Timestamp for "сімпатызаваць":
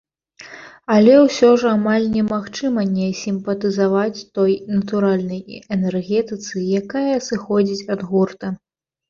3.19-4.23